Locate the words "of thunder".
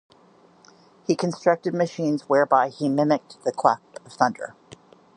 4.03-4.55